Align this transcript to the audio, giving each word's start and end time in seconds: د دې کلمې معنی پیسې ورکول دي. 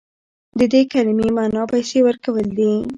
د 0.59 0.61
دې 0.73 0.81
کلمې 0.93 1.27
معنی 1.35 1.63
پیسې 1.71 1.99
ورکول 2.07 2.47
دي. 2.57 2.71